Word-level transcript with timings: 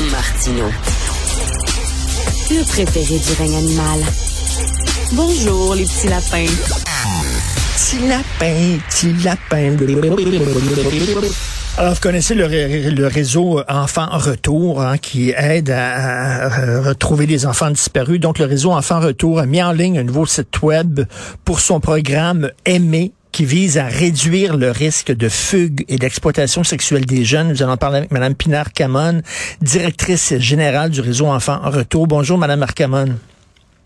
Martino. 0.00 0.64
Le 2.50 2.64
préféré 2.64 3.18
du 3.18 3.32
règne 3.36 3.56
animal. 3.56 4.00
Bonjour, 5.12 5.74
les 5.74 5.84
petits 5.84 6.06
lapins. 6.06 6.46
Petit 7.74 8.06
lapin, 8.06 8.78
petit 8.88 9.12
lapin. 9.24 9.76
Alors, 11.76 11.94
vous 11.94 12.00
connaissez 12.00 12.34
le, 12.36 13.06
réseau 13.06 13.60
Enfants 13.68 14.08
Retour 14.12 14.82
hein, 14.82 14.98
qui 14.98 15.32
aide 15.36 15.70
à, 15.70 16.80
retrouver 16.80 17.26
des 17.26 17.44
enfants 17.44 17.70
disparus. 17.70 18.20
Donc, 18.20 18.38
le 18.38 18.44
réseau 18.44 18.70
Enfants 18.70 19.00
Retour 19.00 19.40
a 19.40 19.46
mis 19.46 19.62
en 19.62 19.72
ligne 19.72 19.98
un 19.98 20.04
nouveau 20.04 20.26
site 20.26 20.62
web 20.62 21.00
pour 21.44 21.58
son 21.58 21.80
programme 21.80 22.52
Aimer 22.64 23.12
qui 23.32 23.44
vise 23.44 23.78
à 23.78 23.86
réduire 23.86 24.56
le 24.56 24.70
risque 24.70 25.12
de 25.12 25.28
fugue 25.28 25.84
et 25.88 25.96
d'exploitation 25.96 26.64
sexuelle 26.64 27.06
des 27.06 27.24
jeunes. 27.24 27.48
Nous 27.48 27.62
allons 27.62 27.76
parler 27.76 27.98
avec 27.98 28.10
Mme 28.10 28.34
Pinar 28.34 28.72
Camon, 28.72 29.22
directrice 29.62 30.36
générale 30.38 30.90
du 30.90 31.00
réseau 31.00 31.26
Enfants 31.26 31.60
Retour. 31.62 32.06
Bonjour, 32.06 32.38
Mme 32.38 32.62
Arcamon. 32.62 33.16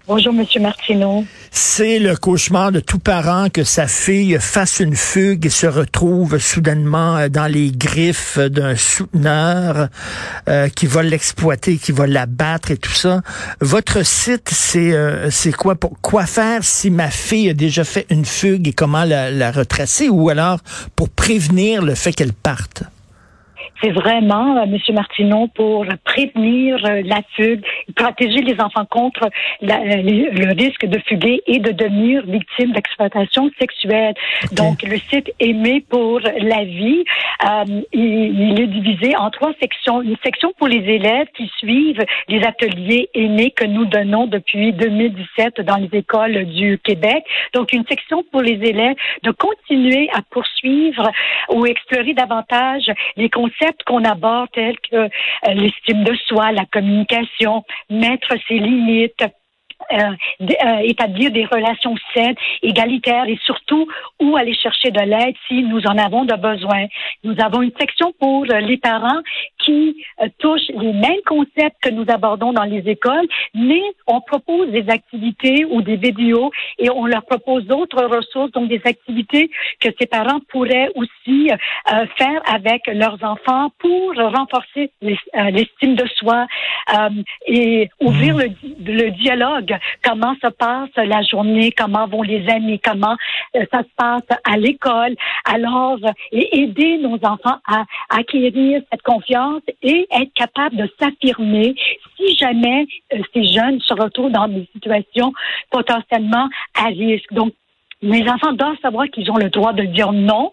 Bonjour, 0.09 0.33
Monsieur 0.33 0.61
Martineau. 0.61 1.25
C'est 1.53 2.01
le 2.01 2.17
cauchemar 2.17 2.73
de 2.73 2.81
tout 2.81 2.99
parent 2.99 3.49
que 3.51 3.63
sa 3.63 3.87
fille 3.87 4.37
fasse 4.41 4.81
une 4.81 4.97
fugue 4.97 5.47
et 5.47 5.51
se 5.51 5.69
retrouve 5.69 6.39
soudainement 6.39 7.29
dans 7.29 7.47
les 7.47 7.71
griffes 7.71 8.39
d'un 8.39 8.75
souteneur 8.75 9.89
euh, 10.49 10.69
qui 10.69 10.87
va 10.87 11.05
l'exploiter, 11.05 11.77
qui 11.77 11.93
va 11.93 12.09
l'abattre 12.09 12.73
et 12.73 12.79
tout 12.79 12.93
ça. 12.93 13.21
Votre 13.61 14.05
site, 14.05 14.49
c'est 14.51 14.93
euh, 14.93 15.31
c'est 15.31 15.53
quoi? 15.53 15.77
Pour 15.77 16.01
quoi 16.01 16.27
faire 16.27 16.65
si 16.65 16.91
ma 16.91 17.11
fille 17.11 17.51
a 17.51 17.55
déjà 17.55 17.85
fait 17.85 18.07
une 18.11 18.25
fugue 18.25 18.67
et 18.67 18.73
comment 18.73 19.05
la 19.05 19.53
retracer? 19.53 20.09
Ou 20.09 20.31
alors 20.31 20.59
pour 20.97 21.11
prévenir 21.11 21.81
le 21.81 21.95
fait 21.95 22.13
qu'elle 22.13 22.33
parte? 22.33 22.83
C'est 23.83 23.91
vraiment, 23.91 24.57
euh, 24.57 24.65
M. 24.65 24.79
Martineau, 24.95 25.49
pour 25.49 25.87
prévenir 26.05 26.85
euh, 26.85 27.03
la 27.05 27.21
fugue, 27.35 27.65
protéger 27.97 28.43
les 28.43 28.61
enfants 28.61 28.85
contre 28.85 29.29
la, 29.61 29.81
euh, 29.81 30.03
le 30.03 30.55
risque 30.55 30.87
de 30.87 30.99
fuguer 31.07 31.43
et 31.47 31.59
de 31.59 31.71
devenir 31.71 32.25
victime 32.27 32.73
d'exploitation 32.73 33.51
sexuelle. 33.59 34.15
Donc, 34.53 34.83
le 34.83 34.99
site 34.99 35.33
Aimé 35.41 35.85
pour 35.89 36.21
la 36.21 36.65
vie, 36.65 37.05
euh, 37.45 37.81
il, 37.93 38.03
il, 38.03 38.61
est 38.61 38.67
divisé 38.67 39.17
en 39.17 39.31
trois 39.31 39.53
sections. 39.61 40.03
Une 40.03 40.17
section 40.25 40.53
pour 40.59 40.69
les 40.69 40.85
élèves 40.97 41.27
qui 41.37 41.51
suivent 41.59 42.05
les 42.29 42.43
ateliers 42.45 43.09
aimés 43.15 43.51
que 43.51 43.65
nous 43.65 43.85
donnons 43.85 44.27
depuis 44.27 44.73
2017 44.73 45.61
dans 45.63 45.77
les 45.77 45.91
écoles 45.93 46.45
du 46.47 46.79
Québec. 46.79 47.25
Donc, 47.55 47.73
une 47.73 47.85
section 47.87 48.25
pour 48.31 48.43
les 48.43 48.61
élèves 48.63 48.97
de 49.23 49.31
continuer 49.31 50.09
à 50.13 50.21
poursuivre 50.31 51.11
ou 51.51 51.67
explorer 51.67 52.15
davantage 52.15 52.91
les 53.17 53.29
concepts 53.29 53.52
qu'on 53.87 54.05
aborde 54.05 54.51
tels 54.53 54.79
que 54.79 54.97
euh, 54.97 55.09
l'estime 55.55 56.05
de 56.05 56.15
soi, 56.27 56.53
la 56.53 56.65
communication, 56.67 57.65
mettre 57.91 58.35
ses 58.49 58.59
limites, 58.59 59.25
euh, 59.93 60.15
euh, 60.43 60.79
établir 60.85 61.31
des 61.33 61.45
relations 61.45 61.95
saines, 62.15 62.37
égalitaires 62.63 63.25
et 63.27 63.39
surtout 63.45 63.87
où 64.21 64.37
aller 64.37 64.55
chercher 64.55 64.91
de 64.91 65.01
l'aide 65.01 65.35
si 65.49 65.63
nous 65.63 65.81
en 65.87 65.99
avons 65.99 66.25
de 66.25 66.35
besoin. 66.35 66.87
Nous 67.25 67.35
avons 67.41 67.63
une 67.63 67.73
section 67.79 68.13
pour 68.19 68.45
les 68.45 68.77
parents 68.77 69.21
qui 69.65 70.05
euh, 70.21 70.29
touche 70.39 70.67
les 70.69 70.93
mêmes 70.93 71.23
concepts 71.27 71.79
que 71.81 71.91
nous 71.91 72.05
abordons 72.09 72.53
dans 72.53 72.65
les 72.65 72.83
écoles, 72.89 73.27
mais 73.55 73.83
on 74.07 74.21
propose 74.21 74.69
des 74.71 74.89
activités 74.89 75.65
ou 75.65 75.83
des 75.83 75.97
vidéos 75.97 76.51
et 76.79 76.91
on 76.91 77.07
leur 77.07 77.25
propose 77.25 77.65
d'autres 77.67 78.05
ressources, 78.05 78.53
donc 78.53 78.69
des 78.69 78.83
activités 78.85 79.51
que 79.81 79.89
ces 79.99 80.07
parents 80.07 80.41
pourraient 80.49 80.91
aussi 80.95 81.51
euh, 81.51 82.07
faire 82.17 82.41
avec 82.47 82.87
leurs 82.87 83.19
enfants 83.23 83.71
pour 83.79 84.15
renforcer 84.17 84.91
euh, 85.03 85.51
l'estime 85.51 85.95
de 85.95 86.07
soi 86.17 86.47
et 87.47 87.89
ouvrir 88.01 88.37
le, 88.37 88.49
le 88.85 89.11
dialogue. 89.11 89.77
Comment 90.03 90.35
se 90.43 90.49
passe 90.49 90.91
la 90.97 91.23
journée, 91.23 91.73
comment 91.73 92.07
vont 92.07 92.23
les 92.23 92.49
amis, 92.49 92.81
comment 92.81 93.17
euh, 93.57 93.65
ça 93.73 93.81
se 93.81 93.95
passe 93.97 94.39
à 94.45 94.57
l'école? 94.57 95.15
Alors, 95.45 95.99
et 96.33 96.61
aider 96.61 96.99
nos 96.99 97.19
enfants 97.23 97.59
à, 97.67 97.85
acquérir 98.11 98.83
cette 98.91 99.03
confiance 99.03 99.52
et 99.83 100.07
être 100.11 100.33
capable 100.35 100.77
de 100.77 100.91
s'affirmer 100.99 101.75
si 102.17 102.37
jamais 102.37 102.87
euh, 103.13 103.19
ces 103.33 103.45
jeunes 103.45 103.81
se 103.81 103.95
retrouvent 103.95 104.33
dans 104.33 104.49
des 104.49 104.69
situations 104.73 105.33
potentiellement 105.71 106.49
à 106.75 106.87
risque. 106.87 107.33
Donc, 107.33 107.53
mes 108.03 108.29
enfants 108.29 108.53
doivent 108.53 108.79
savoir 108.83 109.07
qu'ils 109.09 109.31
ont 109.31 109.37
le 109.37 109.51
droit 109.51 109.73
de 109.73 109.85
dire 109.85 110.13
non 110.13 110.53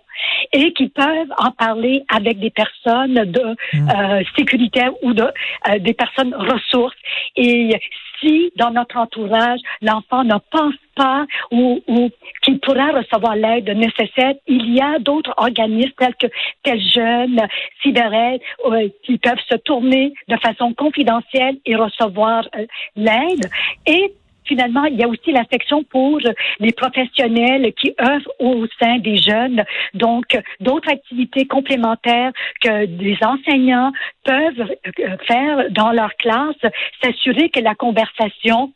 et 0.54 0.74
qu'ils 0.74 0.92
peuvent 0.92 1.34
en 1.38 1.52
parler 1.52 2.04
avec 2.14 2.40
des 2.40 2.50
personnes 2.50 3.14
de 3.14 3.56
mmh. 3.74 3.90
euh, 3.90 4.24
sécurité 4.38 4.84
ou 5.02 5.14
de 5.14 5.24
euh, 5.24 5.80
des 5.80 5.94
personnes 5.94 6.34
ressources. 6.36 6.98
Et 7.36 7.80
si 8.20 8.52
dans 8.58 8.72
notre 8.72 8.98
entourage 8.98 9.60
l'enfant 9.82 10.24
ne 10.24 10.36
pense 10.52 10.76
pas 10.96 11.26
ou, 11.52 11.82
ou 11.88 12.10
qu'il 12.42 12.60
pourra 12.60 12.92
recevoir 12.92 13.36
l'aide 13.36 13.70
nécessaire, 13.70 14.34
il 14.48 14.74
y 14.74 14.82
a 14.82 15.00
d'autres 15.00 15.34
organismes 15.38 15.94
tels 15.98 16.16
que 16.16 16.28
Tel 16.64 16.82
Jeune, 16.82 17.42
Cyberel, 17.82 18.40
euh, 18.66 18.90
qui 19.04 19.18
peuvent 19.18 19.40
se 19.50 19.56
tourner 19.58 20.14
de 20.28 20.36
façon 20.38 20.74
confidentielle 20.74 21.58
et 21.66 21.76
recevoir 21.76 22.48
euh, 22.56 22.66
l'aide. 22.96 23.50
Et 23.86 24.14
finalement, 24.50 24.86
il 24.86 24.98
y 24.98 25.04
a 25.04 25.08
aussi 25.08 25.32
la 25.32 25.46
section 25.52 25.84
pour 25.84 26.20
les 26.60 26.74
professionnels 26.74 27.72
qui 27.80 27.94
œuvrent 28.02 28.34
au 28.40 28.66
sein 28.82 28.98
des 28.98 29.18
jeunes. 29.18 29.64
Donc, 29.94 30.26
d'autres 30.60 30.90
activités 30.90 31.46
complémentaires 31.46 32.32
que 32.62 32.86
des 32.86 33.18
enseignants 33.22 33.92
peuvent 34.26 34.62
euh, 34.62 35.18
faire 35.28 35.70
dans 35.70 35.92
leur 35.92 36.16
classe, 36.16 36.62
s'assurer 37.02 37.50
que 37.50 37.60
la 37.60 37.76
conversation 37.76 38.74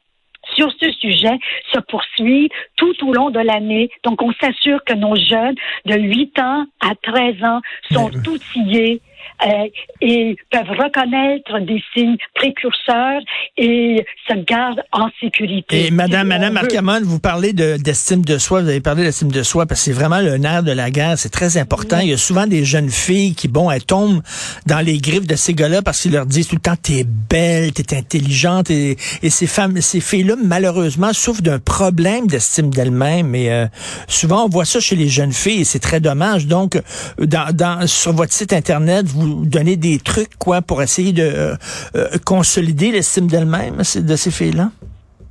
sur 0.56 0.69
ce 0.79 0.91
sujet 0.91 1.38
se 1.73 1.79
poursuit 1.79 2.50
tout 2.75 2.95
au 3.07 3.13
long 3.13 3.29
de 3.31 3.40
l'année. 3.40 3.90
Donc, 4.03 4.22
on 4.22 4.34
s'assure 4.34 4.84
que 4.84 4.94
nos 4.94 5.16
jeunes 5.16 5.55
de 5.85 5.95
8 5.95 6.40
ans 6.40 6.66
à 6.81 6.94
13 7.01 7.44
ans 7.44 7.61
sont 7.91 8.11
outillés 8.28 9.01
euh, 9.45 9.67
et 10.01 10.35
peuvent 10.51 10.69
reconnaître 10.69 11.59
des 11.59 11.81
signes 11.94 12.17
précurseurs 12.35 13.22
et 13.57 14.06
se 14.28 14.35
gardent 14.35 14.84
en 14.91 15.09
sécurité. 15.19 15.88
Et 15.88 15.91
Madame, 15.91 16.28
Madame 16.28 16.57
Arcamon, 16.57 17.01
vous 17.03 17.19
parlez 17.19 17.53
d'estime 17.53 18.23
de, 18.23 18.38
soi, 18.38 18.61
vous 18.61 18.69
avez 18.69 18.81
parlé 18.81 19.03
d'estime 19.03 19.31
de 19.31 19.44
soi 19.44 19.66
parce 19.66 19.81
que 19.81 19.85
c'est 19.85 19.91
vraiment 19.91 20.19
le 20.19 20.38
nerf 20.38 20.63
de 20.63 20.72
la 20.72 20.91
guerre, 20.91 21.17
c'est 21.17 21.29
très 21.29 21.57
important. 21.57 22.00
Il 22.00 22.09
y 22.09 22.13
a 22.13 22.17
souvent 22.17 22.47
des 22.47 22.63
jeunes 22.66 22.89
filles 22.89 23.35
qui, 23.35 23.47
bon, 23.47 23.69
elles 23.69 23.85
tombent 23.85 24.22
dans 24.66 24.79
les 24.79 24.97
griffes 24.97 25.28
de 25.28 25.35
ces 25.35 25.53
gars-là 25.53 25.81
parce 25.81 26.01
qu'ils 26.01 26.13
leur 26.13 26.25
disent 26.25 26.47
tout 26.47 26.55
le 26.55 26.61
temps 26.61 26.75
t'es 26.81 27.03
belle, 27.05 27.73
t'es 27.73 27.95
intelligente 27.95 28.69
et, 28.69 28.97
et 29.22 29.29
ces 29.29 29.47
femmes, 29.47 29.79
ces 29.81 30.00
filles-là, 30.00 30.35
malheureusement, 30.44 31.13
souffrent 31.13 31.41
d'un 31.41 31.59
problème 31.59 32.28
d'estime 32.28 32.69
d'elles-mêmes. 32.69 33.35
Et 33.35 33.51
euh, 33.51 33.67
souvent, 34.07 34.45
on 34.45 34.50
voit 34.50 34.66
ça 34.66 34.79
chez 34.79 34.95
les 34.95 35.07
jeunes 35.07 35.34
filles 35.34 35.61
et 35.61 35.66
c'est 35.66 35.79
très 35.79 36.00
dommage. 36.00 36.47
Donc, 36.47 36.81
dans, 37.19 37.53
dans, 37.53 37.88
sur 37.88 38.13
votre 38.13 38.34
site 38.34 38.53
internet, 38.53 39.05
vous 39.13 39.46
donnez 39.46 39.75
des 39.75 40.00
trucs 40.00 40.35
quoi 40.38 40.62
pour 40.62 40.81
essayer 40.81 41.13
de 41.13 41.24
euh, 41.24 41.56
euh, 41.96 42.07
consolider 42.25 42.91
l'estime 42.91 43.28
d'elle-même 43.28 43.78
de 43.78 44.16
ces 44.16 44.31
filles-là? 44.31 44.72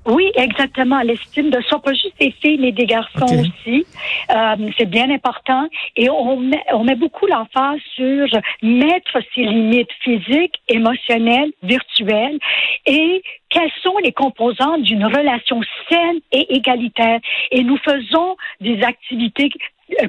Oui, 0.04 0.32
exactement. 0.34 1.00
L'estime 1.02 1.50
de 1.50 1.60
soi, 1.62 1.80
pas 1.80 1.92
juste 1.92 2.18
des 2.18 2.34
filles, 2.42 2.58
mais 2.58 2.72
des 2.72 2.86
garçons 2.86 3.22
okay. 3.22 3.40
aussi. 3.40 3.86
Euh, 4.30 4.70
c'est 4.76 4.90
bien 4.90 5.08
important. 5.10 5.68
Et 5.96 6.10
on 6.10 6.38
met, 6.38 6.62
on 6.72 6.82
met 6.82 6.96
beaucoup 6.96 7.26
l'emphase 7.26 7.78
sur 7.94 8.26
mettre 8.62 9.18
ses 9.32 9.42
limites 9.42 9.92
physiques, 10.02 10.60
émotionnelles, 10.68 11.52
virtuelles 11.62 12.38
et 12.86 13.22
quelles 13.48 13.70
sont 13.82 13.96
les 14.02 14.12
composantes 14.12 14.82
d'une 14.82 15.04
relation 15.04 15.60
saine 15.88 16.18
et 16.32 16.52
égalitaire? 16.56 17.20
Et 17.52 17.62
nous 17.62 17.76
faisons 17.76 18.36
des 18.60 18.82
activités 18.82 19.50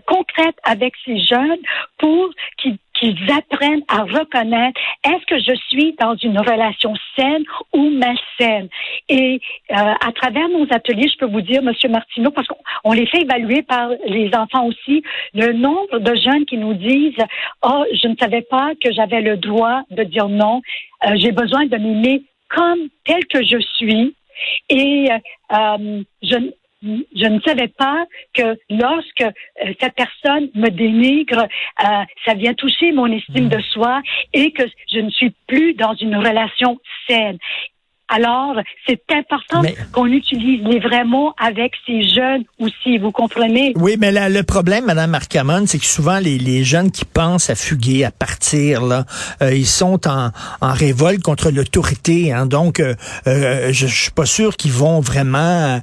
concrètes 0.08 0.58
avec 0.64 0.94
ces 1.06 1.20
jeunes 1.20 1.60
pour 1.98 2.30
qu'ils 2.58 2.78
qu'ils 3.04 3.32
apprennent 3.32 3.84
à 3.88 4.04
reconnaître 4.04 4.80
est-ce 5.04 5.26
que 5.26 5.38
je 5.38 5.56
suis 5.68 5.94
dans 6.00 6.16
une 6.16 6.40
relation 6.40 6.94
saine 7.18 7.44
ou 7.74 7.90
malsaine? 7.90 8.70
Et 9.10 9.42
euh, 9.72 9.76
à 9.76 10.12
travers 10.14 10.48
nos 10.50 10.66
ateliers, 10.72 11.10
je 11.12 11.18
peux 11.18 11.32
vous 11.32 11.42
dire, 11.42 11.62
Monsieur 11.62 11.90
Martineau, 11.90 12.32
parce 12.32 12.48
qu'on 12.48 12.94
les 12.94 13.06
fait 13.08 13.22
évaluer 13.22 13.62
par 13.64 13.90
les 14.08 14.32
enfants 14.36 14.68
aussi, 14.68 15.04
le 15.34 15.52
nombre 15.52 16.00
de 16.00 16.16
jeunes 16.16 16.46
qui 16.46 16.58
nous 16.58 16.74
disent 16.74 17.18
oh 17.64 17.84
je 17.92 18.08
ne 18.08 18.16
savais 18.16 18.44
pas 18.44 18.72
que 18.82 18.92
j'avais 18.94 19.22
le 19.22 19.38
droit 19.38 19.82
de 19.92 20.04
dire 20.04 20.30
non, 20.30 20.62
euh, 21.06 21.16
j'ai 21.16 21.32
besoin 21.32 21.66
de 21.66 21.78
m'aimer 21.78 22.24
comme 22.50 22.88
tel 23.06 23.26
que 23.26 23.44
je 23.44 23.60
suis. 23.76 24.16
Et 24.70 25.10
euh, 25.52 26.04
je, 26.22 26.36
je 26.84 27.28
ne 27.28 27.40
savais 27.42 27.70
pas 27.70 28.06
que 28.34 28.58
lorsque 28.70 29.22
euh, 29.22 29.74
cette 29.80 29.96
personne 29.96 30.50
me 30.54 30.70
dénigre, 30.70 31.44
euh, 31.44 32.04
ça 32.26 32.34
vient 32.34 32.54
toucher 32.54 32.92
mon 32.92 33.12
estime 33.12 33.50
de 33.50 33.62
soi 33.62 34.02
et 34.34 34.52
que 34.52 34.64
je 34.92 35.00
ne 35.00 35.10
suis 35.10 35.34
plus 35.48 35.74
dans 35.74 35.94
une 35.96 36.16
relation 36.16 36.80
saine. 37.08 37.38
Alors, 38.10 38.56
c'est 38.86 39.02
important 39.12 39.62
qu'on 39.94 40.08
utilise 40.08 40.62
les 40.66 40.80
vrais 40.80 41.06
mots 41.06 41.32
avec 41.40 41.72
ces 41.88 42.04
jeunes 42.04 42.44
aussi, 42.60 42.98
vous 42.98 43.12
comprenez? 43.12 43.74
Oui, 43.78 43.96
mais 43.98 44.12
là, 44.12 44.28
le 44.28 44.44
problème, 44.44 44.86
Madame 44.86 45.12
Marcamon, 45.12 45.64
c'est 45.66 45.80
que 45.80 45.86
souvent 45.86 46.20
les, 46.20 46.38
les, 46.38 46.64
jeunes 46.64 46.92
qui 46.92 47.06
pensent 47.06 47.50
à 47.50 47.56
fuguer, 47.56 48.04
à 48.04 48.12
partir, 48.12 48.84
là, 48.86 49.06
euh, 49.42 49.56
ils 49.56 49.66
sont 49.66 50.08
en, 50.08 50.32
en 50.62 50.74
révolte 50.74 51.24
contre 51.24 51.50
l'autorité. 51.50 52.34
Hein, 52.34 52.46
donc, 52.46 52.82
euh, 52.82 52.94
euh, 53.28 53.70
je, 53.72 53.88
je 53.88 54.02
suis 54.04 54.12
pas 54.12 54.26
sûr 54.26 54.58
qu'ils 54.58 54.74
vont 54.74 55.00
vraiment 55.00 55.82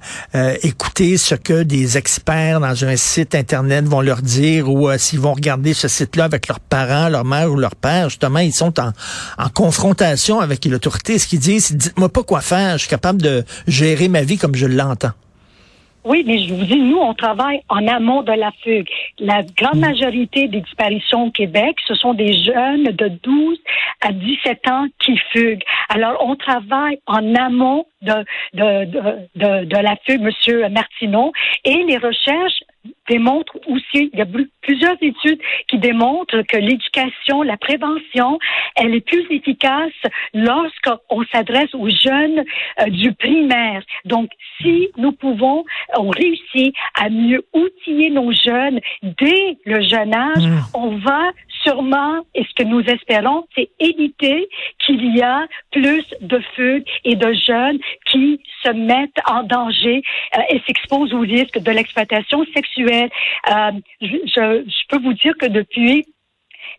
écouter 0.62 1.16
ce 1.16 1.34
que 1.34 1.62
des 1.62 1.96
experts 1.96 2.60
dans 2.60 2.84
un 2.84 2.96
site 2.96 3.34
internet 3.34 3.86
vont 3.86 4.00
leur 4.00 4.22
dire 4.22 4.68
ou 4.68 4.90
s'ils 4.98 5.20
vont 5.20 5.32
regarder 5.32 5.74
ce 5.74 5.88
site-là 5.88 6.24
avec 6.24 6.48
leurs 6.48 6.60
parents, 6.60 7.08
leur 7.08 7.24
mère 7.24 7.50
ou 7.50 7.56
leur 7.56 7.74
père. 7.76 8.08
Justement, 8.08 8.40
ils 8.40 8.52
sont 8.52 8.78
en, 8.78 8.92
en 9.38 9.48
confrontation 9.48 10.40
avec 10.40 10.64
l'autorité. 10.64 11.18
Ce 11.18 11.26
qu'ils 11.26 11.40
disent, 11.40 11.72
dites-moi 11.72 12.09
pas 12.10 12.22
quoi 12.22 12.40
faire. 12.40 12.72
Je 12.72 12.78
suis 12.78 12.88
capable 12.88 13.22
de 13.22 13.44
gérer 13.66 14.08
ma 14.08 14.22
vie 14.22 14.38
comme 14.38 14.54
je 14.54 14.66
l'entends. 14.66 15.12
Oui, 16.02 16.24
mais 16.26 16.42
je 16.42 16.54
vous 16.54 16.64
dis, 16.64 16.80
nous, 16.80 16.96
on 16.96 17.12
travaille 17.12 17.60
en 17.68 17.86
amont 17.86 18.22
de 18.22 18.32
la 18.32 18.50
fugue. 18.62 18.88
La 19.18 19.42
grande 19.42 19.76
mm. 19.76 19.80
majorité 19.80 20.48
des 20.48 20.62
disparitions 20.62 21.26
au 21.26 21.30
Québec, 21.30 21.76
ce 21.86 21.94
sont 21.94 22.14
des 22.14 22.32
jeunes 22.42 22.84
de 22.84 23.08
12 23.22 23.58
à 24.00 24.12
17 24.12 24.68
ans 24.68 24.86
qui 25.04 25.18
fuguent. 25.30 25.62
Alors, 25.90 26.16
on 26.26 26.36
travaille 26.36 27.00
en 27.06 27.34
amont 27.34 27.84
de, 28.00 28.14
de, 28.54 28.84
de, 28.86 29.64
de, 29.66 29.76
la 29.76 29.94
fugue, 30.06 30.22
Monsieur 30.22 30.66
Martineau, 30.70 31.32
et 31.66 31.84
les 31.86 31.98
recherches 31.98 32.62
démontrent 33.10 33.58
aussi, 33.66 34.10
il 34.12 34.18
y 34.18 34.22
a 34.22 34.26
plusieurs 34.62 34.96
études 35.00 35.40
qui 35.68 35.78
démontrent 35.78 36.42
que 36.42 36.56
l'éducation, 36.56 37.42
la 37.42 37.56
prévention, 37.56 38.38
elle 38.76 38.94
est 38.94 39.06
plus 39.12 39.26
efficace 39.30 40.00
lorsqu'on 40.32 41.22
s'adresse 41.32 41.74
aux 41.74 41.90
jeunes 41.90 42.44
euh, 42.80 42.86
du 42.86 43.12
primaire. 43.12 43.82
Donc, 44.04 44.30
si 44.60 44.88
nous 44.96 45.12
pouvons, 45.12 45.64
on 45.96 46.08
réussit 46.10 46.74
à 46.94 47.08
mieux 47.10 47.42
outiller 47.52 48.10
nos 48.10 48.32
jeunes 48.32 48.80
dès 49.02 49.58
le 49.64 49.80
jeune 49.82 50.14
âge, 50.14 50.46
mmh. 50.46 50.60
on 50.74 50.96
va 50.98 51.32
sûrement, 51.62 52.24
et 52.34 52.44
ce 52.44 52.54
que 52.54 52.66
nous 52.66 52.80
espérons, 52.80 53.46
c'est 53.54 53.68
éviter 53.78 54.48
qu'il 54.78 55.16
y 55.16 55.22
a 55.22 55.46
plus 55.72 56.04
de 56.20 56.40
fugues 56.54 56.86
et 57.04 57.16
de 57.16 57.32
jeunes 57.46 57.78
qui 58.06 58.40
se 58.62 58.70
mettent 58.70 59.20
en 59.26 59.42
danger 59.42 60.02
euh, 60.36 60.40
et 60.50 60.60
s'exposent 60.66 61.12
au 61.12 61.20
risque 61.20 61.58
de 61.58 61.70
l'exploitation 61.70 62.44
sexuelle. 62.54 62.99
Euh, 63.04 63.72
je, 64.00 64.64
je 64.66 64.86
peux 64.88 65.02
vous 65.02 65.14
dire 65.14 65.34
que 65.38 65.46
depuis 65.46 66.06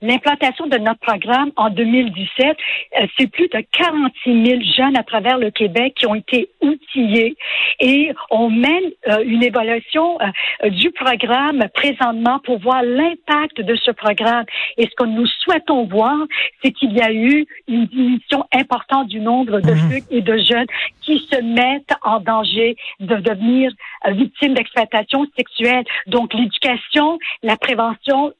L'implantation 0.04 0.66
de 0.66 0.78
notre 0.78 1.00
programme 1.00 1.52
en 1.58 1.70
2017, 1.70 2.58
euh, 3.02 3.06
c'est 3.20 3.28
plus 3.28 3.48
de 3.50 3.64
46 3.72 4.46
000 4.46 4.62
jeunes 4.76 4.98
à 4.98 5.04
travers 5.04 5.38
le 5.38 5.52
Québec 5.52 5.94
qui 5.96 6.08
ont 6.08 6.16
été 6.16 6.50
outillés 6.60 7.36
et 7.80 8.12
on 8.32 8.50
mène 8.50 8.84
euh, 9.08 9.24
une 9.24 9.44
évaluation 9.44 10.18
euh, 10.20 10.70
du 10.70 10.90
programme 10.90 11.66
présentement 11.76 12.40
pour 12.40 12.58
voir 12.58 12.82
l'impact 12.82 13.62
de 13.62 13.76
ce 13.76 13.92
programme. 13.92 14.46
Et 14.78 14.86
ce 14.86 14.96
que 14.96 15.04
nous 15.04 15.28
souhaitons 15.44 15.86
voir, 15.86 16.18
c'est 16.64 16.72
qu'il 16.72 16.94
y 16.94 17.02
a 17.02 17.12
eu 17.12 17.46
une 17.68 17.86
diminution 17.86 18.46
importante 18.56 19.08
du 19.08 19.20
nombre 19.20 19.60
de 19.60 19.72
mmh. 19.72 19.92
fugues 19.92 20.06
et 20.10 20.22
de 20.22 20.38
jeunes 20.38 20.68
qui 21.02 21.20
se 21.32 21.40
mettent 21.44 21.94
en 22.02 22.20
danger 22.20 22.76
de 23.00 23.18
devenir 23.18 23.72
victimes 24.08 24.56
d'exploitation 24.56 25.28
sexuelle. 25.38 25.84
Donc 26.08 26.34
l'éducation, 26.34 27.20
la 27.44 27.56
prévention, 27.56 28.34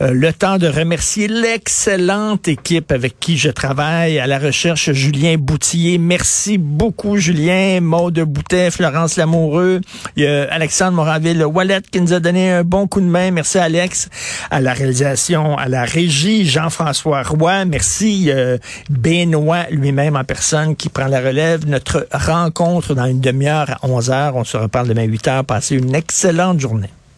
Euh, 0.00 0.10
le 0.12 0.32
temps 0.32 0.58
de 0.58 0.66
remercier 0.66 1.28
l'excellente 1.28 2.48
équipe 2.48 2.90
avec 2.90 3.20
qui 3.20 3.36
je 3.36 3.50
travaille 3.50 4.18
à 4.18 4.26
la 4.26 4.40
recherche, 4.40 4.90
Julien 4.92 5.36
Boutier. 5.38 5.98
Merci 5.98 6.58
beaucoup, 6.58 7.18
Julien. 7.18 7.80
Maude 7.80 8.18
Boutet, 8.20 8.72
Florence 8.72 9.16
Lamoureux. 9.16 9.80
Il 10.16 10.24
y 10.24 10.26
a 10.26 10.52
Alexandre 10.52 10.92
Moraville 10.92 11.44
Wallet 11.44 11.82
qui 11.90 12.00
nous 12.00 12.12
a 12.12 12.18
donné 12.18 12.50
un 12.50 12.64
bon 12.64 12.88
coup 12.88 13.00
de 13.00 13.06
main. 13.06 13.30
Merci, 13.30 13.58
Alex. 13.58 14.08
À 14.50 14.60
la 14.60 14.72
réalisation, 14.72 15.56
à 15.56 15.68
la 15.68 15.84
régie, 15.84 16.46
Jean-François 16.46 17.22
Roy. 17.22 17.64
Merci, 17.64 18.30
euh, 18.30 18.58
Benoît 18.90 19.66
lui-même 19.70 20.16
en 20.16 20.24
personne 20.24 20.74
qui 20.74 20.88
prend 20.88 21.06
la 21.06 21.20
relève. 21.20 21.68
Notre 21.68 22.08
rencontre 22.12 22.94
dans 22.94 23.06
une 23.06 23.20
demi-heure 23.20 23.70
à 23.70 23.86
11 23.86 24.10
heures. 24.10 24.36
On 24.36 24.44
se 24.44 24.56
reparle 24.56 24.88
demain 24.88 25.04
8 25.04 25.28
heures. 25.28 25.44
Passez 25.44 25.75
une 25.76 25.94
excellente 25.94 26.60
journée. 26.60 26.90